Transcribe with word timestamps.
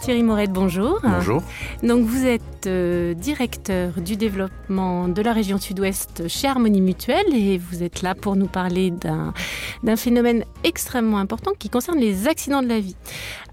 Thierry 0.00 0.22
Morette, 0.22 0.50
bonjour. 0.50 0.98
Bonjour. 1.02 1.42
Donc 1.82 2.06
vous 2.06 2.24
êtes 2.24 2.66
euh, 2.66 3.12
directeur 3.12 3.92
du 4.00 4.16
développement 4.16 5.08
de 5.08 5.20
la 5.20 5.34
région 5.34 5.58
sud-ouest 5.58 6.26
chez 6.26 6.48
Harmonie 6.48 6.80
Mutuelle 6.80 7.34
et 7.34 7.58
vous 7.58 7.82
êtes 7.82 8.00
là 8.00 8.14
pour 8.14 8.34
nous 8.34 8.46
parler 8.46 8.90
d'un 8.90 9.96
phénomène 9.96 10.44
extrêmement 10.64 11.18
important 11.18 11.52
qui 11.58 11.68
concerne 11.68 11.98
les 11.98 12.28
accidents 12.28 12.62
de 12.62 12.68
la 12.68 12.80
vie. 12.80 12.96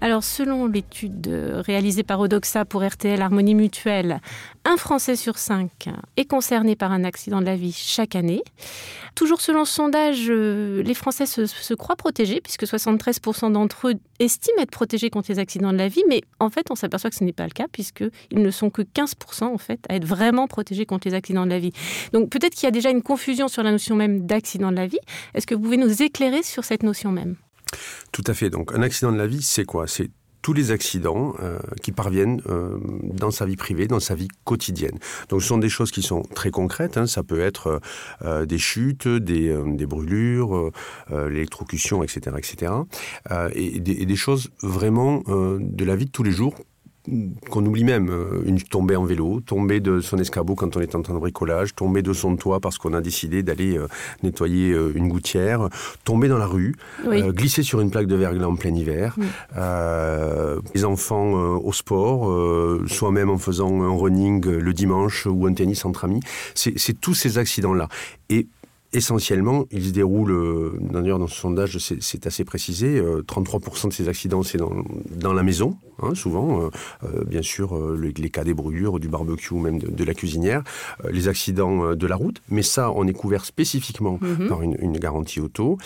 Alors 0.00 0.24
selon 0.24 0.66
l'étude 0.66 1.28
réalisée 1.66 2.02
par 2.02 2.18
Odoxa 2.18 2.64
pour 2.64 2.82
RTL 2.82 3.20
Harmonie 3.20 3.54
Mutuelle, 3.54 4.20
un 4.64 4.76
Français 4.76 5.16
sur 5.16 5.38
cinq 5.38 5.88
est 6.16 6.24
concerné 6.24 6.76
par 6.76 6.92
un 6.92 7.04
accident 7.04 7.40
de 7.40 7.46
la 7.46 7.56
vie 7.56 7.72
chaque 7.72 8.14
année. 8.14 8.42
Toujours 9.14 9.40
selon 9.40 9.64
ce 9.64 9.74
sondage, 9.74 10.26
euh, 10.28 10.82
les 10.82 10.94
Français 10.94 11.26
se, 11.26 11.46
se 11.46 11.74
croient 11.74 11.96
protégés 11.96 12.40
puisque 12.40 12.64
73% 12.64 13.52
d'entre 13.52 13.88
eux 13.88 13.94
estiment 14.18 14.62
être 14.62 14.70
protégés 14.70 15.10
contre 15.10 15.32
les 15.32 15.38
accidents 15.38 15.72
de 15.72 15.78
la 15.78 15.88
vie, 15.88 16.04
mais 16.08 16.22
en 16.40 16.50
fait 16.50 16.70
on 16.70 16.74
s'aperçoit 16.74 17.10
que 17.10 17.16
ce 17.16 17.24
n'est 17.24 17.32
pas 17.32 17.44
le 17.44 17.50
cas 17.50 17.66
puisqu'ils 17.70 18.10
ne 18.32 18.50
sont 18.50 18.70
que 18.70 18.82
15% 18.82 19.44
en 19.44 19.58
fait 19.58 19.80
à 19.88 19.96
être 19.96 20.04
vraiment 20.04 20.46
protégés 20.46 20.86
contre 20.86 21.08
les 21.08 21.14
accidents 21.14 21.44
de 21.44 21.50
la 21.50 21.58
vie. 21.58 21.72
Donc 22.12 22.30
peut-être 22.30 22.54
qu'il 22.54 22.64
y 22.64 22.68
a 22.68 22.72
déjà 22.72 22.90
une 22.90 23.02
confusion 23.02 23.48
sur 23.48 23.62
la 23.62 23.70
notion 23.70 23.96
même 23.96 24.26
d'accident 24.26 24.70
de 24.70 24.76
la 24.76 24.86
vie. 24.86 25.00
Est-ce 25.34 25.46
que 25.46 25.54
vous 25.54 25.62
pouvez 25.62 25.76
nous 25.76 26.02
éclairer 26.02 26.42
sur 26.42 26.64
cette 26.64 26.82
notion 26.82 27.12
même? 27.12 27.36
Tout 28.12 28.24
à 28.26 28.34
fait. 28.34 28.50
Donc 28.50 28.72
un 28.72 28.82
accident 28.82 29.12
de 29.12 29.18
la 29.18 29.26
vie, 29.26 29.42
c'est 29.42 29.64
quoi? 29.64 29.86
C'est 29.86 30.10
tous 30.42 30.52
les 30.52 30.70
accidents 30.70 31.34
euh, 31.40 31.58
qui 31.82 31.92
parviennent 31.92 32.40
euh, 32.46 32.78
dans 33.02 33.30
sa 33.30 33.44
vie 33.46 33.56
privée, 33.56 33.86
dans 33.86 34.00
sa 34.00 34.14
vie 34.14 34.28
quotidienne. 34.44 34.98
Donc 35.28 35.42
ce 35.42 35.48
sont 35.48 35.58
des 35.58 35.68
choses 35.68 35.90
qui 35.90 36.02
sont 36.02 36.22
très 36.22 36.50
concrètes. 36.50 36.96
Hein. 36.96 37.06
Ça 37.06 37.22
peut 37.22 37.40
être 37.40 37.80
euh, 38.22 38.46
des 38.46 38.58
chutes, 38.58 39.08
des, 39.08 39.56
brûlures, 39.86 40.70
l'électrocution, 41.10 42.02
etc., 42.02 42.36
etc. 42.36 42.72
Et, 43.54 43.80
des, 43.80 43.92
et, 43.92 44.06
des, 44.06 44.16
choses 44.16 44.50
vraiment 44.62 45.22
de 45.26 45.84
la 45.84 45.96
vie 45.96 46.04
de 46.04 46.10
tous 46.10 46.22
les 46.22 46.30
jours 46.30 46.54
qu'on 47.50 47.64
oublie 47.64 47.84
même 47.84 48.10
euh, 48.10 48.42
une 48.44 48.60
tombée 48.60 48.96
en 48.96 49.04
vélo, 49.04 49.40
tomber 49.40 49.80
de 49.80 50.00
son 50.00 50.18
escabeau 50.18 50.54
quand 50.54 50.76
on 50.76 50.80
est 50.80 50.94
en 50.94 51.02
train 51.02 51.14
de 51.14 51.18
bricolage, 51.18 51.74
tomber 51.74 52.02
de 52.02 52.12
son 52.12 52.36
toit 52.36 52.60
parce 52.60 52.78
qu'on 52.78 52.92
a 52.92 53.00
décidé 53.00 53.42
d'aller 53.42 53.76
euh, 53.76 53.86
nettoyer 54.22 54.72
euh, 54.72 54.92
une 54.94 55.08
gouttière, 55.08 55.68
tomber 56.04 56.28
dans 56.28 56.38
la 56.38 56.46
rue, 56.46 56.74
oui. 57.06 57.22
euh, 57.22 57.32
glisser 57.32 57.62
sur 57.62 57.80
une 57.80 57.90
plaque 57.90 58.06
de 58.06 58.16
verglas 58.16 58.48
en 58.48 58.56
plein 58.56 58.74
hiver, 58.74 59.14
oui. 59.18 59.26
euh, 59.56 60.60
les 60.74 60.84
enfants 60.84 61.36
euh, 61.36 61.58
au 61.58 61.72
sport, 61.72 62.28
soi-même 62.88 63.30
en 63.30 63.38
faisant 63.38 63.82
un 63.82 63.96
running 63.96 64.46
le 64.46 64.72
dimanche 64.72 65.26
ou 65.26 65.46
un 65.46 65.54
tennis 65.54 65.84
entre 65.84 66.04
amis. 66.04 66.20
C'est 66.54 67.00
tous 67.00 67.14
ces 67.14 67.38
accidents-là. 67.38 67.88
Et 68.30 68.46
essentiellement, 68.92 69.64
il 69.70 69.86
se 69.86 69.90
déroule, 69.90 70.30
euh, 70.30 70.78
d'ailleurs 70.80 71.18
dans 71.18 71.26
ce 71.26 71.38
sondage, 71.38 71.78
c'est 71.78 72.26
assez 72.26 72.44
précisé, 72.44 72.98
euh, 72.98 73.22
33% 73.22 73.88
de 73.88 73.92
ces 73.92 74.08
accidents, 74.08 74.42
c'est 74.42 74.58
dans, 74.58 74.72
dans, 75.10 75.32
la 75.32 75.42
maison, 75.42 75.76
hein, 76.02 76.14
souvent, 76.14 76.62
euh, 76.62 76.70
euh 77.04 77.24
bien 77.24 77.42
sûr, 77.42 77.76
euh, 77.76 77.98
les, 78.00 78.12
les, 78.12 78.30
cas 78.30 78.44
des 78.44 78.54
brûlures, 78.54 78.98
du 78.98 79.08
barbecue, 79.08 79.54
même 79.54 79.78
de, 79.78 79.88
de 79.88 80.04
la 80.04 80.14
cuisinière, 80.14 80.62
euh, 81.04 81.10
les 81.10 81.28
accidents 81.28 81.94
de 81.94 82.06
la 82.06 82.16
route, 82.16 82.40
mais 82.48 82.62
ça, 82.62 82.90
on 82.92 83.06
est 83.06 83.12
couvert 83.12 83.44
spécifiquement 83.44 84.18
mm 84.20 84.26
-hmm. 84.26 84.48
par 84.48 84.62
une, 84.62 84.76
une, 84.80 84.98
garantie 84.98 85.40
auto, 85.40 85.78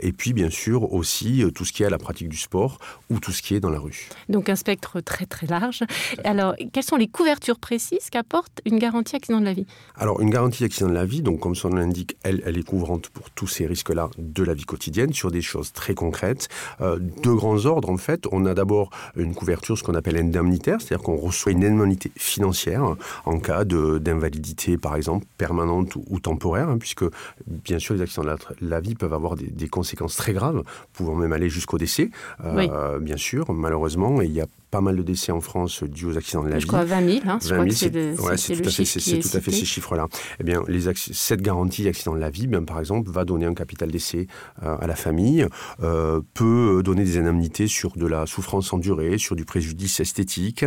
et 0.00 0.12
puis 0.12 0.32
bien 0.32 0.50
sûr 0.50 0.92
aussi 0.92 1.30
tout 1.54 1.64
ce 1.64 1.72
qui 1.72 1.82
est 1.82 1.86
à 1.86 1.90
la 1.90 2.02
pratique 2.06 2.28
du 2.28 2.36
sport 2.36 2.78
ou 3.10 3.18
tout 3.18 3.32
ce 3.32 3.40
qui 3.42 3.54
est 3.54 3.60
dans 3.60 3.70
la 3.76 3.80
rue. 3.86 4.08
Donc 4.28 4.48
un 4.48 4.56
spectre 4.56 5.00
très 5.00 5.26
très 5.26 5.46
large. 5.46 5.80
Alors, 6.24 6.52
quelles 6.72 6.88
sont 6.92 7.00
les 7.04 7.10
couvertures 7.18 7.60
précises 7.68 8.06
qu'apporte 8.12 8.56
une 8.70 8.78
garantie 8.78 9.16
accident 9.16 9.40
de 9.40 9.48
la 9.50 9.56
vie? 9.60 9.66
Alors, 10.02 10.16
une 10.24 10.30
garantie 10.30 10.64
accident 10.64 10.90
de 10.94 10.98
la 11.02 11.06
vie, 11.12 11.22
donc 11.22 11.40
comme 11.40 11.54
son 11.54 11.70
nom 11.70 11.74
l'indique, 11.84 12.16
elle 12.22 12.33
elle, 12.34 12.42
elle, 12.46 12.58
est 12.58 12.62
couvrante 12.62 13.08
pour 13.08 13.30
tous 13.30 13.46
ces 13.46 13.66
risques-là 13.66 14.10
de 14.18 14.42
la 14.42 14.54
vie 14.54 14.64
quotidienne 14.64 15.12
sur 15.12 15.30
des 15.30 15.42
choses 15.42 15.72
très 15.72 15.94
concrètes. 15.94 16.48
Euh, 16.80 16.98
deux 17.22 17.34
grands 17.34 17.66
ordres, 17.66 17.90
en 17.90 17.96
fait. 17.96 18.26
On 18.32 18.46
a 18.46 18.54
d'abord 18.54 18.90
une 19.16 19.34
couverture, 19.34 19.78
ce 19.78 19.82
qu'on 19.82 19.94
appelle 19.94 20.16
indemnitaire, 20.16 20.80
c'est-à-dire 20.80 21.04
qu'on 21.04 21.16
reçoit 21.16 21.52
une 21.52 21.64
indemnité 21.64 22.10
financière 22.16 22.96
en 23.24 23.38
cas 23.38 23.64
d'invalidité, 23.64 24.76
par 24.76 24.96
exemple, 24.96 25.26
permanente 25.38 25.96
ou, 25.96 26.04
ou 26.08 26.20
temporaire, 26.20 26.68
hein, 26.68 26.78
puisque, 26.78 27.04
bien 27.46 27.78
sûr, 27.78 27.94
les 27.94 28.02
accidents 28.02 28.22
de 28.22 28.28
la, 28.28 28.36
la 28.60 28.80
vie 28.80 28.94
peuvent 28.94 29.14
avoir 29.14 29.36
des, 29.36 29.46
des, 29.46 29.68
conséquences 29.68 30.16
très 30.16 30.32
graves, 30.32 30.62
pouvant 30.92 31.14
même 31.14 31.32
aller 31.32 31.48
jusqu'au 31.48 31.78
décès, 31.78 32.10
euh, 32.44 32.98
oui. 32.98 33.04
bien 33.04 33.16
sûr, 33.16 33.52
malheureusement, 33.52 34.20
et 34.20 34.26
il 34.26 34.32
y 34.32 34.40
a 34.40 34.46
pas 34.74 34.80
mal 34.80 34.96
de 34.96 35.02
décès 35.02 35.30
en 35.30 35.40
France 35.40 35.84
dus 35.84 36.06
aux 36.06 36.18
accidents 36.18 36.42
de 36.42 36.48
la 36.48 36.58
je 36.58 36.64
vie. 36.64 36.66
Crois 36.66 36.84
20 36.84 37.08
000, 37.08 37.20
hein, 37.28 37.38
20 37.40 37.70
000 37.70 37.70
c'est 37.70 37.94
ouais, 37.94 38.14
tout, 38.16 38.26
à 38.26 38.36
fait, 38.36 39.20
tout 39.20 39.36
à 39.36 39.40
fait 39.40 39.52
ces 39.52 39.64
chiffres-là. 39.64 40.08
Eh 40.40 40.42
bien, 40.42 40.64
les 40.66 40.92
cette 40.96 41.42
garantie 41.42 41.84
d'accident 41.84 42.16
de 42.16 42.18
la 42.18 42.28
vie, 42.28 42.48
bien, 42.48 42.64
par 42.64 42.80
exemple, 42.80 43.08
va 43.08 43.24
donner 43.24 43.46
un 43.46 43.54
capital 43.54 43.92
d'essai 43.92 44.26
euh, 44.64 44.76
à 44.80 44.88
la 44.88 44.96
famille, 44.96 45.46
euh, 45.80 46.20
peut 46.34 46.82
donner 46.84 47.04
des 47.04 47.18
indemnités 47.18 47.68
sur 47.68 47.96
de 47.96 48.04
la 48.04 48.26
souffrance 48.26 48.72
endurée, 48.72 49.16
sur 49.16 49.36
du 49.36 49.44
préjudice 49.44 50.00
esthétique. 50.00 50.64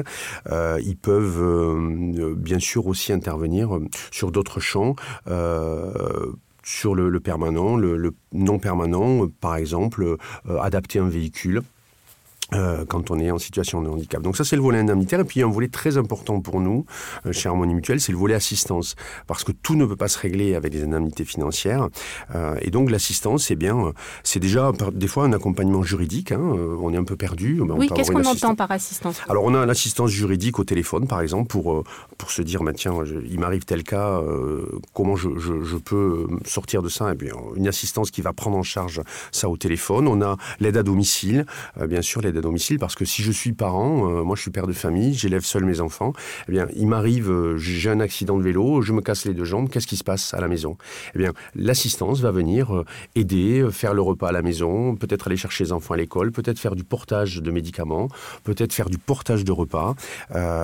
Euh, 0.50 0.80
ils 0.86 0.96
peuvent 0.96 1.44
bien 2.38 2.60
sûr 2.60 2.88
aussi 2.88 3.12
intervenir 3.12 3.78
sur 4.12 4.32
d'autres 4.32 4.62
champs. 4.62 4.96
Sur 6.64 6.96
le, 6.96 7.08
le 7.08 7.20
permanent, 7.22 7.78
le, 7.78 7.96
le 7.96 8.14
non 8.34 8.60
permanent, 8.60 9.26
par 9.40 9.56
exemple, 9.56 10.18
euh, 10.50 10.60
adapter 10.60 11.00
un 11.00 11.08
véhicule 11.08 11.62
euh, 12.54 12.86
quand 12.86 13.12
on 13.12 13.20
est 13.20 13.32
en 13.32 13.38
situation 13.38 13.82
de 13.82 13.90
handicap. 13.90 14.22
Donc 14.22 14.38
ça 14.38 14.44
c'est 14.44 14.56
le 14.56 14.62
volet 14.62 14.80
indemnitaire 14.80 15.20
et 15.20 15.26
puis 15.26 15.42
un 15.42 15.50
volet 15.50 15.68
très 15.68 15.98
important 15.98 16.40
pour 16.40 16.62
nous 16.62 16.86
euh, 17.26 17.32
chez 17.32 17.50
Harmonie 17.50 17.74
Mutuelle, 17.74 18.00
c'est 18.00 18.12
le 18.12 18.18
volet 18.18 18.36
assistance 18.36 18.96
parce 19.28 19.44
que 19.44 19.52
tout 19.52 19.76
ne 19.76 19.86
peut 19.86 19.96
pas 19.96 20.08
se 20.08 20.18
régler 20.18 20.56
avec 20.56 20.72
des 20.72 20.84
indemnités 20.84 21.26
financières 21.26 21.90
euh, 22.36 22.56
et 22.62 22.72
donc 22.72 22.90
l'assistance 22.90 23.46
c'est 23.46 23.56
bien 23.56 23.78
euh, 23.78 23.92
c'est 24.24 24.40
déjà 24.40 24.72
des 24.94 25.08
fois 25.08 25.26
un 25.26 25.34
accompagnement 25.34 25.84
juridique 25.84 26.32
hein, 26.32 26.40
on 26.82 26.94
est 26.94 26.98
un 26.98 27.04
peu 27.04 27.18
perdu. 27.18 27.62
Ben, 27.66 27.76
oui, 27.78 27.90
qu'est-ce 27.94 28.12
qu'on 28.12 28.24
entend 28.24 28.56
par 28.56 28.72
assistance 28.72 29.22
Alors 29.28 29.44
on 29.44 29.54
a 29.54 29.66
l'assistance 29.66 30.12
juridique 30.12 30.60
au 30.60 30.64
téléphone 30.64 31.08
par 31.08 31.22
exemple 31.22 31.48
pour 31.48 31.84
pour 32.18 32.32
se 32.32 32.42
dire 32.42 32.64
bah, 32.64 32.74
tiens 32.74 32.94
je, 33.04 33.16
il 33.30 33.40
m'arrive 33.40 33.66
tel 33.66 33.84
cas 33.84 34.22
comment 34.94 35.16
je, 35.16 35.38
je, 35.38 35.64
je 35.64 35.78
peux 35.78 36.28
sortir 36.46 36.82
de 36.82 36.90
ça? 36.90 37.12
Et 37.12 37.16
bien 37.16 37.34
une 37.56 37.68
assistance 37.68 38.12
qui 38.12 38.22
va 38.22 38.34
prendre 38.34 38.58
en 38.58 38.64
charge 38.64 39.02
ça 39.32 39.50
au 39.50 39.58
téléphone. 39.58 40.08
On 40.08 40.22
a 40.22 40.38
l'aide 40.60 40.78
à 40.78 40.84
domicile 40.84 41.46
bien 41.88 42.02
sûr 42.02 42.22
l'aide 42.22 42.37
à 42.38 42.42
domicile 42.42 42.80
parce 42.80 42.96
que 42.96 43.06
si 43.06 43.24
je 43.24 43.32
suis 43.32 43.54
parent, 43.54 44.10
euh, 44.10 44.24
moi 44.24 44.36
je 44.36 44.42
suis 44.42 44.52
père 44.52 44.68
de 44.68 44.74
famille, 44.74 45.14
j'élève 45.14 45.44
seul 45.44 45.66
mes 45.66 45.82
enfants, 45.82 46.14
eh 46.48 46.52
bien 46.52 46.68
il 46.76 46.88
m'arrive, 46.88 47.30
euh, 47.32 47.58
j'ai 47.58 47.90
un 47.90 48.00
accident 48.00 48.38
de 48.38 48.44
vélo, 48.44 48.82
je 48.82 48.94
me 48.94 49.02
casse 49.02 49.26
les 49.26 49.34
deux 49.34 49.46
jambes, 49.46 49.70
qu'est-ce 49.70 49.88
qui 49.88 49.98
se 49.98 50.04
passe 50.04 50.34
à 50.34 50.42
la 50.42 50.48
maison? 50.48 50.78
Eh 51.16 51.20
bien 51.20 51.34
l'assistance 51.56 52.20
va 52.22 52.32
venir 52.32 52.76
euh, 52.76 52.86
aider, 53.16 53.68
faire 53.72 53.94
le 53.94 54.02
repas 54.02 54.30
à 54.30 54.32
la 54.32 54.42
maison, 54.42 54.96
peut-être 54.96 55.28
aller 55.28 55.38
chercher 55.38 55.66
les 55.66 55.72
enfants 55.72 55.94
à 55.94 55.98
l'école, 55.98 56.32
peut-être 56.32 56.60
faire 56.60 56.76
du 56.76 56.84
portage 56.84 57.38
de 57.42 57.52
médicaments, 57.52 58.08
peut-être 58.44 58.74
faire 58.74 58.90
du 58.90 58.98
portage 58.98 59.44
de 59.44 59.52
repas. 59.52 59.96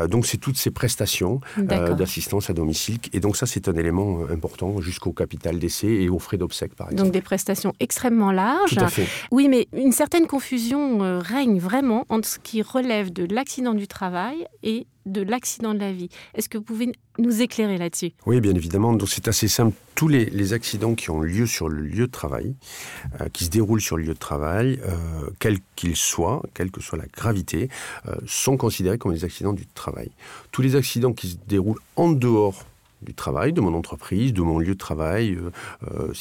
Donc 0.09 0.25
c'est 0.25 0.37
toutes 0.37 0.57
ces 0.57 0.71
prestations 0.71 1.41
d'assistance 1.57 2.49
à 2.49 2.53
domicile 2.53 2.97
et 3.13 3.19
donc 3.19 3.35
ça 3.37 3.45
c'est 3.45 3.67
un 3.67 3.75
élément 3.75 4.19
important 4.29 4.81
jusqu'au 4.81 5.11
capital 5.11 5.59
d'essai 5.59 5.87
et 5.87 6.09
aux 6.09 6.19
frais 6.19 6.37
d'obsèques 6.37 6.75
par 6.75 6.87
exemple. 6.87 7.03
Donc 7.03 7.13
des 7.13 7.21
prestations 7.21 7.73
extrêmement 7.79 8.31
larges. 8.31 8.75
Tout 8.75 8.83
à 8.83 8.87
fait. 8.87 9.07
Oui 9.31 9.47
mais 9.47 9.67
une 9.73 9.91
certaine 9.91 10.27
confusion 10.27 11.19
règne 11.19 11.59
vraiment 11.63 12.05
entre 12.09 12.27
ce 12.27 12.39
qui 12.39 12.61
relève 12.61 13.11
de 13.11 13.25
l'accident 13.33 13.73
du 13.73 13.87
travail 13.87 14.45
et 14.61 14.85
de 15.05 15.21
l'accident 15.21 15.73
de 15.73 15.79
la 15.79 15.91
vie. 15.91 16.09
Est-ce 16.33 16.49
que 16.49 16.57
vous 16.57 16.63
pouvez 16.63 16.91
nous 17.17 17.41
éclairer 17.41 17.77
là-dessus? 17.77 18.11
Oui, 18.25 18.39
bien 18.41 18.53
évidemment. 18.53 18.93
Donc 18.93 19.09
c'est 19.09 19.27
assez 19.27 19.47
simple. 19.47 19.75
Tous 19.95 20.07
les, 20.07 20.53
accidents 20.53 20.95
qui 20.95 21.09
ont 21.09 21.21
lieu 21.21 21.45
sur 21.45 21.69
le 21.69 21.81
lieu 21.81 22.07
de 22.07 22.11
travail, 22.11 22.55
euh, 23.21 23.29
qui 23.31 23.45
se 23.45 23.49
déroulent 23.49 23.81
sur 23.81 23.97
le 23.97 24.03
lieu 24.03 24.13
de 24.13 24.19
travail, 24.19 24.79
euh, 24.83 25.29
quels 25.39 25.59
qu'ils 25.75 25.95
soient, 25.95 26.43
quelle 26.53 26.71
que 26.71 26.81
soit 26.81 26.97
la 26.97 27.05
gravité, 27.05 27.69
euh, 28.07 28.15
sont 28.27 28.57
considérés 28.57 28.97
comme 28.97 29.13
des 29.13 29.23
accidents 29.23 29.53
du 29.53 29.65
travail. 29.65 30.11
Tous 30.51 30.61
les 30.61 30.75
accidents 30.75 31.13
qui 31.13 31.29
se 31.29 31.37
déroulent 31.47 31.79
en 31.95 32.11
dehors 32.11 32.65
du 33.03 33.13
travail, 33.13 33.53
de 33.53 33.61
mon 33.61 33.73
entreprise, 33.73 34.33
de 34.33 34.41
mon 34.41 34.59
lieu 34.59 34.73
de 34.73 34.79
travail, 34.79 35.31
euh, 35.35 35.51
euh, 35.91 36.13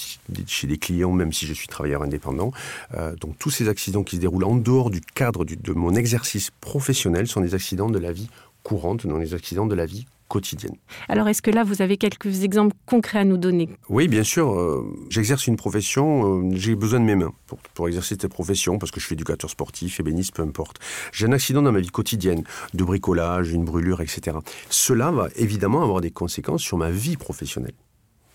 chez 0.46 0.66
des 0.66 0.78
clients, 0.78 1.12
même 1.12 1.32
si 1.32 1.46
je 1.46 1.54
suis 1.54 1.68
travailleur 1.68 2.02
indépendant. 2.02 2.52
Euh, 2.94 3.14
donc 3.16 3.38
tous 3.38 3.50
ces 3.50 3.68
accidents 3.68 4.02
qui 4.02 4.16
se 4.16 4.20
déroulent 4.20 4.44
en 4.44 4.56
dehors 4.56 4.90
du 4.90 5.00
cadre 5.00 5.44
de 5.44 5.72
mon 5.72 5.94
exercice 5.94 6.50
professionnel 6.60 7.26
sont 7.26 7.40
des 7.40 7.54
accidents 7.54 7.90
de 7.90 7.98
la 7.98 8.12
vie 8.12 8.28
courante, 8.62 9.06
dans 9.06 9.18
les 9.18 9.34
accidents 9.34 9.66
de 9.66 9.74
la 9.74 9.86
vie 9.86 10.06
quotidienne. 10.32 10.76
Alors 11.10 11.28
est-ce 11.28 11.42
que 11.42 11.50
là 11.50 11.62
vous 11.62 11.82
avez 11.82 11.98
quelques 11.98 12.42
exemples 12.42 12.74
concrets 12.86 13.18
à 13.18 13.24
nous 13.24 13.36
donner? 13.36 13.68
Oui 13.90 14.08
bien 14.08 14.22
sûr, 14.22 14.58
euh, 14.58 14.82
j'exerce 15.10 15.46
une 15.46 15.56
profession, 15.56 16.40
euh, 16.40 16.50
j'ai 16.54 16.74
besoin 16.74 17.00
de 17.00 17.04
mes 17.04 17.16
mains 17.16 17.34
pour, 17.46 17.58
pour 17.74 17.86
exercer 17.88 18.16
cette 18.18 18.32
profession 18.32 18.78
parce 18.78 18.90
que 18.90 18.98
je 18.98 19.04
suis 19.04 19.12
éducateur 19.12 19.50
sportif, 19.50 20.00
ébéniste, 20.00 20.34
peu 20.34 20.42
importe. 20.42 20.78
J'ai 21.12 21.26
un 21.26 21.32
accident 21.32 21.60
dans 21.60 21.72
ma 21.72 21.80
vie 21.80 21.90
quotidienne, 21.90 22.44
de 22.72 22.82
bricolage, 22.82 23.52
une 23.52 23.66
brûlure, 23.66 24.00
etc. 24.00 24.38
Cela 24.70 25.10
va 25.10 25.28
évidemment 25.36 25.82
avoir 25.82 26.00
des 26.00 26.10
conséquences 26.10 26.62
sur 26.62 26.78
ma 26.78 26.90
vie 26.90 27.18
professionnelle. 27.18 27.74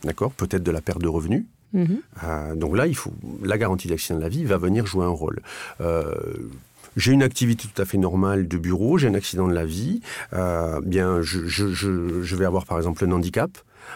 D'accord? 0.04 0.32
Peut-être 0.34 0.62
de 0.62 0.72
la 0.72 0.82
perte 0.82 1.02
de 1.02 1.08
revenus, 1.08 1.46
Mmh. 1.74 1.86
Euh, 2.24 2.56
donc 2.56 2.78
là, 2.78 2.88
il 2.88 2.96
faut 2.96 3.12
la 3.44 3.58
garantie 3.58 3.88
d'accident 3.88 4.18
de 4.18 4.24
la 4.24 4.30
vie 4.30 4.46
va 4.46 4.58
venir 4.58 4.86
jouer 4.86 5.06
un 5.06 5.10
rôle. 5.10 5.42
Euh, 5.82 6.14
j'ai 6.98 7.14
une 7.14 7.24
activité 7.24 7.68
tout 7.74 7.82
à 7.82 7.86
fait 7.86 7.98
normale 7.98 8.48
de 8.48 8.58
bureau, 8.58 8.98
j'ai 8.98 9.08
un 9.08 9.14
accident 9.14 9.48
de 9.48 9.54
la 9.54 9.66
vie, 9.66 10.02
euh, 10.34 10.82
bien 10.82 11.22
je, 11.22 12.36
vais 12.36 12.46
avoir 12.46 12.66
par 12.66 12.78
exemple 12.78 13.06
un 13.06 13.12
handicap. 13.12 13.52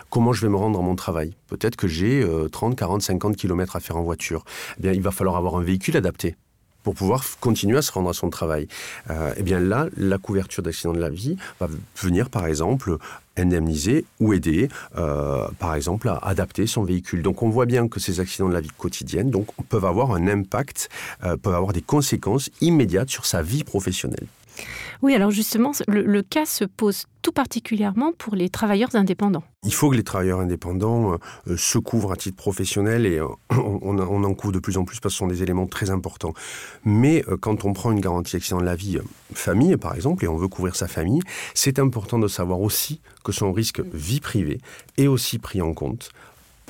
Comment 0.09 0.31
je 0.31 0.41
vais 0.41 0.49
me 0.49 0.55
rendre 0.55 0.79
à 0.79 0.81
mon 0.81 0.95
travail? 0.95 1.33
Peut-être 1.47 1.75
que 1.75 1.87
j'ai 1.87 2.23
euh, 2.23 2.47
30, 2.47 2.77
40, 2.77 3.01
50 3.01 3.35
km 3.35 3.75
à 3.75 3.81
faire 3.81 3.97
en 3.97 4.03
voiture. 4.03 4.45
Bien, 4.79 4.93
il 4.93 5.01
va 5.01 5.11
falloir 5.11 5.35
avoir 5.35 5.57
un 5.57 5.63
véhicule 5.63 5.97
adapté 5.97 6.37
pour 6.83 6.95
pouvoir 6.95 7.23
continuer 7.39 7.77
à 7.77 7.81
se 7.81 7.91
rendre 7.91 8.09
à 8.09 8.13
son 8.13 8.29
travail. 8.29 8.67
Euh, 9.09 9.33
eh 9.37 9.43
bien 9.43 9.59
là, 9.59 9.87
la 9.97 10.17
couverture 10.17 10.63
d'accident 10.63 10.93
de 10.93 10.99
la 10.99 11.09
vie 11.09 11.37
va 11.59 11.67
venir, 11.95 12.29
par 12.29 12.45
exemple, 12.45 12.97
indemniser 13.37 14.05
ou 14.19 14.33
aider, 14.33 14.69
euh, 14.97 15.47
par 15.59 15.75
exemple, 15.75 16.09
à 16.09 16.17
adapter 16.17 16.67
son 16.67 16.83
véhicule. 16.83 17.21
Donc 17.21 17.43
on 17.43 17.49
voit 17.49 17.65
bien 17.65 17.87
que 17.87 17.99
ces 17.99 18.19
accidents 18.19 18.49
de 18.49 18.53
la 18.53 18.61
vie 18.61 18.71
quotidienne 18.77 19.29
donc, 19.29 19.47
peuvent 19.69 19.85
avoir 19.85 20.11
un 20.11 20.27
impact, 20.27 20.89
euh, 21.23 21.37
peuvent 21.37 21.55
avoir 21.55 21.73
des 21.73 21.81
conséquences 21.81 22.49
immédiates 22.61 23.09
sur 23.09 23.25
sa 23.25 23.41
vie 23.41 23.63
professionnelle. 23.63 24.27
Oui, 25.01 25.15
alors 25.15 25.31
justement, 25.31 25.71
le, 25.87 26.21
cas 26.21 26.45
se 26.45 26.63
pose 26.63 27.05
tout 27.23 27.31
particulièrement 27.31 28.11
pour 28.15 28.35
les 28.35 28.49
travailleurs 28.49 28.95
indépendants. 28.95 29.43
Il 29.63 29.73
faut 29.73 29.89
que 29.89 29.95
les 29.95 30.03
travailleurs 30.03 30.39
indépendants 30.39 31.13
euh, 31.47 31.57
se 31.57 31.79
couvrent 31.79 32.11
à 32.11 32.15
titre 32.15 32.37
professionnel 32.37 33.05
et 33.07 33.17
euh, 33.17 33.27
on, 33.49 33.97
on, 33.97 34.23
en 34.23 34.33
couvre 34.35 34.53
de 34.53 34.59
plus 34.59 34.77
en 34.77 34.85
plus 34.85 34.99
parce 34.99 35.13
que 35.13 35.15
ce 35.15 35.17
sont 35.17 35.27
des 35.27 35.41
éléments 35.41 35.65
très 35.65 35.89
importants. 35.89 36.33
Mais 36.85 37.23
euh, 37.27 37.37
quand 37.37 37.65
on 37.65 37.73
prend 37.73 37.91
une 37.91 37.99
garantie 37.99 38.35
accident 38.35 38.59
de 38.59 38.65
la 38.65 38.75
vie 38.75 38.99
famille, 39.33 39.75
par 39.77 39.95
exemple, 39.95 40.23
et 40.23 40.27
on 40.27 40.37
veut 40.37 40.47
couvrir 40.47 40.75
sa 40.75 40.87
famille, 40.87 41.21
c'est 41.55 41.79
important 41.79 42.19
de 42.19 42.27
savoir 42.27 42.61
aussi 42.61 43.01
que 43.23 43.31
son 43.31 43.51
risque 43.51 43.81
vie 43.93 44.19
privée 44.19 44.59
est 44.97 45.07
aussi 45.07 45.39
pris 45.39 45.61
en 45.61 45.73
compte 45.73 46.11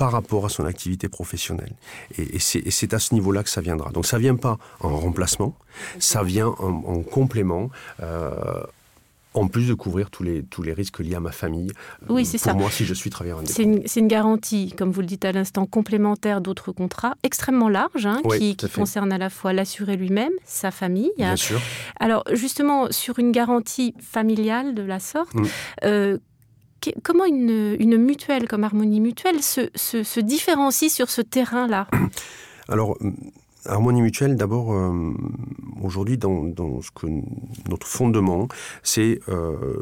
par 0.02 0.10
rapport 0.10 0.44
à 0.44 0.48
son 0.48 0.64
activité 0.64 1.08
professionnelle. 1.08 1.74
Et, 2.18 2.34
et 2.34 2.70
c'est 2.72 2.92
à 2.92 2.98
ce 2.98 3.14
niveau-là 3.14 3.44
que 3.44 3.50
ça 3.50 3.60
viendra. 3.60 3.92
Donc 3.92 4.04
ça 4.04 4.16
ne 4.16 4.22
vient 4.22 4.34
pas 4.34 4.58
en 4.80 4.96
remplacement, 4.96 5.54
ça 6.00 6.24
vient 6.24 6.48
en, 6.48 6.74
en 6.94 7.02
complément. 7.02 7.70
Euh, 8.02 8.64
en 9.34 9.46
plus 9.48 9.68
de 9.68 9.74
couvrir 9.74 10.10
tous 10.10 10.24
les, 10.24 10.42
tous 10.42 10.62
les 10.62 10.74
risques 10.74 10.98
liés 10.98 11.14
à 11.14 11.20
ma 11.20 11.32
famille, 11.32 11.70
oui, 12.10 12.26
c'est 12.26 12.36
pour 12.36 12.44
ça. 12.44 12.52
moi 12.52 12.70
si 12.70 12.84
je 12.84 12.92
suis 12.92 13.08
travailleur 13.08 13.38
indépendant. 13.38 13.80
C'est 13.86 13.98
une, 13.98 14.04
une, 14.04 14.08
garantie, 14.08 14.74
comme 14.76 14.90
vous 14.90 15.00
le 15.00 15.06
dites 15.06 15.24
à 15.24 15.32
l'instant, 15.32 15.64
complémentaire 15.64 16.42
d'autres 16.42 16.70
contrats, 16.72 17.14
extrêmement 17.22 17.70
large, 17.70 18.04
hein, 18.04 18.20
oui, 18.24 18.38
qui, 18.38 18.56
qui 18.56 18.68
concerne 18.68 19.10
à 19.10 19.16
la 19.16 19.30
fois 19.30 19.54
l'assuré 19.54 19.96
lui-même, 19.96 20.32
sa 20.44 20.70
famille. 20.70 21.12
Bien 21.16 21.36
sûr. 21.36 21.60
Alors 21.98 22.24
justement, 22.32 22.90
sur 22.90 23.18
une 23.18 23.32
garantie 23.32 23.94
familiale 24.00 24.74
de 24.74 24.82
la 24.82 24.98
sorte, 24.98 25.34
mm. 25.34 25.46
euh, 25.84 26.18
comment 27.02 27.24
une, 27.24 27.96
mutuelle 27.96 28.48
comme 28.48 28.64
Harmonie 28.64 29.00
Mutuelle 29.00 29.42
se, 29.42 30.20
différencie 30.20 30.92
sur 30.92 31.10
ce 31.10 31.22
terrain-là 31.22 31.88
Alors, 32.68 32.96
Harmonie 33.66 34.02
mutuelle, 34.02 34.36
d'abord, 34.36 34.72
euh, 34.72 35.12
aujourd'hui, 35.82 36.18
dans, 36.18 36.42
notre 37.68 37.86
fondement, 37.86 38.48
c'est 38.82 39.20
euh, 39.28 39.76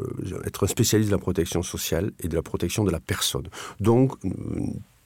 être 0.45 0.65
un 0.65 0.67
spécialiste 0.67 1.09
de 1.09 1.15
la 1.15 1.21
protection 1.21 1.63
sociale 1.63 2.11
et 2.19 2.27
de 2.27 2.35
la 2.35 2.43
protection 2.43 2.83
de 2.83 2.91
la 2.91 2.99
personne. 2.99 3.47
Donc, 3.79 4.13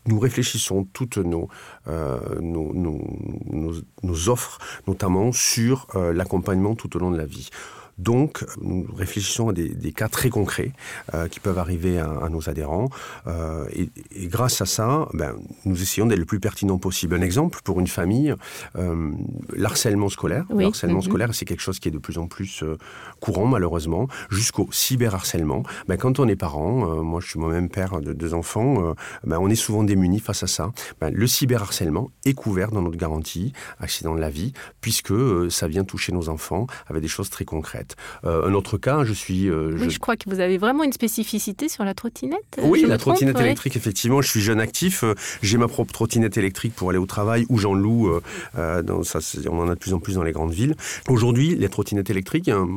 nous 0.07 0.19
réfléchissons 0.19 0.85
toutes 0.93 1.17
nos, 1.17 1.47
euh, 1.87 2.19
nos, 2.41 4.29
offres, 4.29 4.59
notamment 4.87 5.31
sur 5.31 5.87
l'accompagnement 6.13 6.75
tout 6.75 6.95
au 6.95 6.99
long 6.99 7.11
de 7.11 7.17
la 7.17 7.25
vie. 7.25 7.49
Donc, 7.97 8.45
nous 8.61 8.85
réfléchissons 8.95 9.49
à 9.49 9.53
des, 9.53 9.69
des 9.69 9.91
cas 9.91 10.09
très 10.09 10.29
concrets 10.29 10.71
euh, 11.13 11.27
qui 11.27 11.39
peuvent 11.39 11.57
arriver 11.57 11.99
à, 11.99 12.09
à 12.25 12.29
nos 12.29 12.49
adhérents. 12.49 12.89
Euh, 13.27 13.65
et, 13.71 13.89
et 14.15 14.27
grâce 14.27 14.61
à 14.61 14.65
ça, 14.65 15.07
ben, 15.13 15.35
nous 15.65 15.81
essayons 15.81 16.05
d'être 16.05 16.19
le 16.19 16.25
plus 16.25 16.39
pertinent 16.39 16.77
possible. 16.77 17.15
Un 17.15 17.21
exemple 17.21 17.59
pour 17.63 17.79
une 17.79 17.87
famille, 17.87 18.33
euh, 18.77 19.11
l'harcèlement 19.55 20.09
scolaire. 20.09 20.45
Oui. 20.49 20.63
L'harcèlement 20.65 20.99
-hmm. 20.99 21.09
scolaire, 21.09 21.29
c'est 21.33 21.45
quelque 21.45 21.61
chose 21.67 21.79
qui 21.79 21.87
est 21.89 21.95
de 21.99 22.03
plus 22.07 22.17
en 22.17 22.27
plus 22.27 22.53
euh, 22.63 22.77
courant, 23.19 23.47
malheureusement, 23.55 24.07
jusqu'au 24.29 24.67
cyberharcèlement. 24.71 25.63
Ben, 25.87 25.97
quand 25.97 26.19
on 26.19 26.27
est 26.27 26.39
parent, 26.47 26.73
euh, 26.89 27.01
moi 27.11 27.19
je 27.21 27.27
suis 27.29 27.39
moi-même 27.39 27.69
père 27.69 27.93
de 28.07 28.11
deux 28.21 28.33
enfants, 28.41 28.73
euh, 28.83 28.93
ben, 29.29 29.37
on 29.45 29.49
est 29.55 29.61
souvent 29.65 29.83
démuni 29.91 30.19
face 30.19 30.43
à 30.47 30.49
ça. 30.57 30.65
Ben, 30.99 31.09
le 31.21 31.27
cyberharcèlement 31.35 32.05
est 32.29 32.37
couvert 32.43 32.69
dans 32.75 32.83
notre 32.87 32.97
garantie 33.05 33.47
accident 33.85 34.15
de 34.17 34.21
la 34.27 34.31
vie, 34.39 34.51
puisque 34.83 35.13
ça 35.49 35.65
vient 35.73 35.85
toucher 35.93 36.11
nos 36.19 36.27
enfants 36.35 36.65
avec 36.89 37.01
des 37.01 37.13
choses 37.15 37.29
très 37.35 37.45
concrètes. 37.55 37.84
Euh, 38.25 38.47
un 38.47 38.53
autre 38.53 38.77
cas, 38.77 39.03
je 39.03 39.13
suis. 39.13 39.49
Euh, 39.49 39.71
oui, 39.73 39.85
je... 39.85 39.89
je 39.89 39.99
crois 39.99 40.15
que 40.15 40.29
vous 40.29 40.39
avez 40.39 40.57
vraiment 40.57 40.83
une 40.83 40.93
spécificité 40.93 41.69
sur 41.69 41.83
la 41.83 41.93
trottinette. 41.93 42.59
Oui, 42.61 42.85
la 42.87 42.97
trottinette 42.97 43.39
électrique, 43.39 43.75
ouais. 43.75 43.81
effectivement. 43.81 44.21
Je 44.21 44.29
suis 44.29 44.41
jeune 44.41 44.59
actif. 44.59 45.03
Euh, 45.03 45.13
J'ai 45.41 45.57
ma 45.57 45.67
propre 45.67 45.93
trottinette 45.93 46.37
électrique 46.37 46.73
pour 46.75 46.89
aller 46.89 46.99
au 46.99 47.05
travail 47.05 47.45
ou 47.49 47.57
j'en 47.57 47.73
loue. 47.73 48.09
Euh, 48.57 48.81
dans, 48.81 49.03
ça, 49.03 49.19
on 49.49 49.59
en 49.59 49.69
a 49.69 49.75
de 49.75 49.79
plus 49.79 49.93
en 49.93 49.99
plus 49.99 50.15
dans 50.15 50.23
les 50.23 50.31
grandes 50.31 50.53
villes. 50.53 50.75
Aujourd'hui, 51.09 51.55
les 51.55 51.69
trottinettes 51.69 52.09
électriques, 52.09 52.49
hein, 52.49 52.67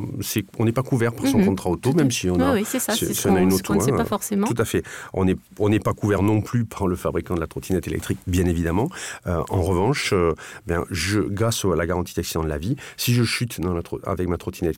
on 0.57 0.65
n'est 0.65 0.71
pas 0.71 0.83
couvert 0.83 1.13
par 1.13 1.27
son 1.27 1.37
mm 1.37 1.41
-hmm. 1.41 1.45
contrat 1.45 1.69
auto, 1.69 1.93
même 1.93 2.11
si 2.11 2.29
on 2.29 2.39
a, 2.39 2.53
oui, 2.53 2.65
oui, 2.73 2.79
ça, 2.79 2.93
si, 2.93 3.13
si 3.13 3.27
on 3.27 3.35
a 3.35 3.41
une 3.41 3.53
auto. 3.53 3.79
Sait 3.79 3.91
pas 3.91 4.05
forcément. 4.05 4.47
Tout 4.47 4.61
à 4.61 4.65
fait. 4.65 4.83
On 5.13 5.25
n'est 5.25 5.37
on 5.57 5.69
pas 5.79 5.93
couvert 5.93 6.21
non 6.21 6.41
plus 6.41 6.65
par 6.65 6.87
le 6.87 6.95
fabricant 6.95 7.35
de 7.35 7.39
la 7.39 7.47
trottinette 7.47 7.87
électrique, 7.87 8.19
bien 8.27 8.45
évidemment. 8.45 8.89
Euh, 9.27 9.41
en 9.49 9.61
revanche, 9.61 10.11
euh, 10.13 10.33
ben, 10.67 10.83
je, 10.91 11.19
grâce 11.19 11.65
à 11.65 11.75
la 11.75 11.85
garantie 11.85 12.13
d'accident 12.13 12.43
de 12.43 12.49
la 12.49 12.57
vie, 12.57 12.75
si 12.97 13.13
je 13.13 13.23
chute 13.23 13.61
dans 13.61 13.73
la, 13.73 13.81
avec 14.03 14.27
ma 14.27 14.37
trottinette 14.37 14.77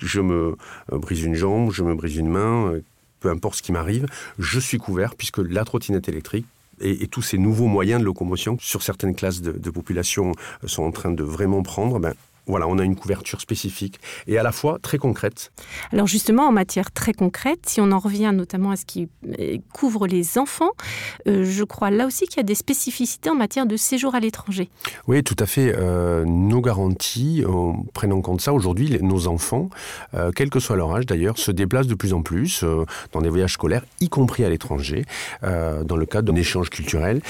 je 0.00 0.20
me 0.20 0.56
euh, 0.92 0.98
brise 0.98 1.22
une 1.22 1.34
jambe, 1.34 1.70
je 1.72 1.82
me 1.82 1.94
brise 1.94 2.16
une 2.16 2.28
main, 2.28 2.72
euh, 2.72 2.80
peu 3.20 3.30
importe 3.30 3.56
ce 3.56 3.62
qui 3.62 3.72
m'arrive, 3.72 4.06
je 4.38 4.60
suis 4.60 4.78
couvert 4.78 5.14
puisque 5.14 5.38
la 5.38 5.64
trottinette 5.64 6.08
électrique 6.08 6.46
et, 6.80 7.06
tous 7.06 7.22
ces 7.22 7.38
nouveaux 7.38 7.66
moyens 7.66 8.00
de 8.00 8.04
locomotion 8.04 8.56
sur 8.60 8.82
certaines 8.82 9.14
classes 9.14 9.40
de, 9.40 9.52
de 9.52 9.70
population 9.70 10.32
euh, 10.62 10.68
sont 10.68 10.82
en 10.82 10.90
train 10.90 11.10
de 11.10 11.22
vraiment 11.22 11.62
prendre, 11.62 11.98
ben, 11.98 12.14
voilà, 12.46 12.68
on 12.68 12.78
a 12.78 12.84
une 12.84 12.96
couverture 12.96 13.40
spécifique 13.40 13.98
et 14.26 14.38
à 14.38 14.42
la 14.42 14.52
fois 14.52 14.78
très 14.80 14.98
concrète. 14.98 15.52
Alors 15.92 16.06
justement, 16.06 16.46
en 16.46 16.52
matière 16.52 16.92
très 16.92 17.12
concrète, 17.12 17.60
si 17.66 17.80
on 17.80 17.90
en 17.90 17.98
revient 17.98 18.32
notamment 18.34 18.70
à 18.70 18.76
ce 18.76 18.84
qui 18.84 19.08
euh, 19.38 19.58
couvre 19.72 20.06
les 20.06 20.38
enfants, 20.38 20.70
euh, 21.26 21.44
je 21.44 21.64
crois 21.64 21.90
là 21.90 22.06
aussi 22.06 22.26
qu'il 22.26 22.38
y 22.38 22.40
a 22.40 22.44
des 22.44 22.54
spécificités 22.54 23.30
en 23.30 23.34
matière 23.34 23.66
de 23.66 23.76
séjour 23.76 24.14
à 24.14 24.20
l'étranger. 24.20 24.68
Oui, 25.06 25.22
tout 25.22 25.36
à 25.38 25.46
fait. 25.46 25.74
Euh, 25.76 26.24
nos 26.24 26.60
garanties 26.60 27.44
prennent 27.92 28.12
en 28.12 28.20
compte 28.20 28.40
ça. 28.40 28.52
Aujourd'hui, 28.52 28.98
nos 29.00 29.26
enfants, 29.26 29.70
euh, 30.14 30.30
quel 30.34 30.50
que 30.50 30.60
soit 30.60 30.76
leur 30.76 30.94
âge 30.94 31.06
d'ailleurs, 31.06 31.38
se 31.38 31.50
déplacent 31.50 31.86
de 31.86 31.94
plus 31.94 32.12
en 32.12 32.22
plus 32.22 32.64
dans 33.12 33.20
des 33.20 33.28
voyages 33.28 33.54
scolaires, 33.54 33.84
y 34.00 34.08
compris 34.08 34.44
à 34.44 34.48
l'étranger, 34.48 35.04
dans 35.42 35.96
le 35.96 36.06
cadre 36.06 36.32
d'un 36.32 36.38
échange 36.38 36.70
culturel. 36.70 37.20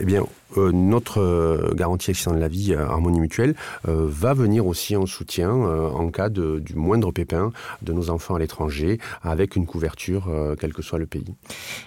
Eh 0.00 0.04
bien, 0.04 0.24
euh, 0.56 0.72
notre 0.72 1.20
euh, 1.20 1.72
garantie 1.74 2.10
accident 2.10 2.34
de 2.34 2.40
la 2.40 2.48
vie 2.48 2.72
euh, 2.72 2.86
harmonie 2.86 3.20
mutuelle 3.20 3.54
euh, 3.88 4.06
va 4.08 4.34
venir 4.34 4.66
aussi 4.66 4.96
en 4.96 5.06
soutien 5.06 5.50
euh, 5.50 5.88
en 5.90 6.10
cas 6.10 6.28
de, 6.28 6.58
du 6.58 6.74
moindre 6.74 7.12
pépin 7.12 7.52
de 7.82 7.92
nos 7.92 8.10
enfants 8.10 8.34
à 8.34 8.38
l'étranger 8.38 8.98
avec 9.22 9.56
une 9.56 9.66
couverture 9.66 10.28
quel 10.60 10.72
que 10.72 10.82
soit 10.82 10.98
le 10.98 11.06
pays. 11.06 11.34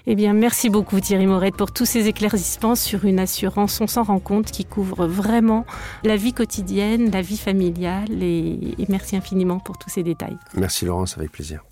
Eh 0.07 0.15
bien 0.15 0.33
merci 0.33 0.69
beaucoup 0.69 0.99
Thierry 0.99 1.27
Morette 1.27 1.55
pour 1.55 1.71
tous 1.71 1.85
ces 1.85 2.07
éclaircissements 2.07 2.75
sur 2.75 3.05
une 3.05 3.19
assurance 3.19 3.79
on 3.81 3.87
s'en 3.87 4.03
rend 4.03 4.19
compte 4.19 4.51
qui 4.51 4.65
couvre 4.65 5.05
vraiment 5.07 5.65
la 6.03 6.15
vie 6.15 6.33
quotidienne, 6.33 7.11
la 7.11 7.21
vie 7.21 7.37
familiale 7.37 8.23
et, 8.23 8.75
et 8.77 8.85
merci 8.89 9.15
infiniment 9.15 9.59
pour 9.59 9.77
tous 9.77 9.89
ces 9.89 10.03
détails. 10.03 10.37
Merci 10.55 10.85
Laurence 10.85 11.17
avec 11.17 11.31
plaisir. 11.31 11.63